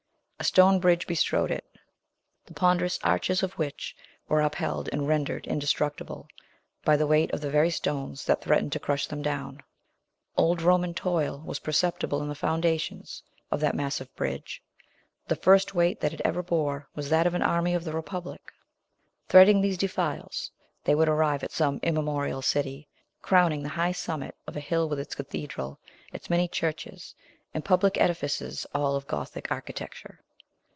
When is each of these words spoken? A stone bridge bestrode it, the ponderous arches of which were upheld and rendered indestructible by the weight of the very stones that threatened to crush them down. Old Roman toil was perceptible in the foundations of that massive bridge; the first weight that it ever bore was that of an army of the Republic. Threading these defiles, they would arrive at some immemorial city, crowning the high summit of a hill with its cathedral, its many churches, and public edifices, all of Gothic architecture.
A 0.39 0.43
stone 0.43 0.79
bridge 0.79 1.05
bestrode 1.05 1.51
it, 1.51 1.65
the 2.47 2.55
ponderous 2.55 2.97
arches 3.03 3.43
of 3.43 3.53
which 3.59 3.95
were 4.27 4.41
upheld 4.41 4.89
and 4.91 5.07
rendered 5.07 5.45
indestructible 5.45 6.27
by 6.83 6.97
the 6.97 7.05
weight 7.05 7.31
of 7.31 7.41
the 7.41 7.51
very 7.51 7.69
stones 7.69 8.25
that 8.25 8.41
threatened 8.41 8.71
to 8.71 8.79
crush 8.79 9.05
them 9.05 9.21
down. 9.21 9.61
Old 10.35 10.63
Roman 10.63 10.95
toil 10.95 11.43
was 11.45 11.59
perceptible 11.59 12.23
in 12.23 12.27
the 12.27 12.33
foundations 12.33 13.21
of 13.51 13.59
that 13.59 13.75
massive 13.75 14.11
bridge; 14.15 14.63
the 15.27 15.35
first 15.35 15.75
weight 15.75 15.99
that 16.01 16.11
it 16.11 16.21
ever 16.25 16.41
bore 16.41 16.87
was 16.95 17.07
that 17.11 17.27
of 17.27 17.35
an 17.35 17.43
army 17.43 17.75
of 17.75 17.83
the 17.83 17.93
Republic. 17.93 18.51
Threading 19.27 19.61
these 19.61 19.77
defiles, 19.77 20.49
they 20.83 20.95
would 20.95 21.07
arrive 21.07 21.43
at 21.43 21.51
some 21.51 21.79
immemorial 21.83 22.41
city, 22.41 22.87
crowning 23.21 23.61
the 23.61 23.69
high 23.69 23.91
summit 23.91 24.35
of 24.47 24.57
a 24.57 24.59
hill 24.59 24.89
with 24.89 24.99
its 24.99 25.13
cathedral, 25.13 25.79
its 26.11 26.31
many 26.31 26.47
churches, 26.47 27.13
and 27.53 27.63
public 27.63 27.95
edifices, 28.01 28.65
all 28.73 28.95
of 28.95 29.05
Gothic 29.05 29.51
architecture. 29.51 30.19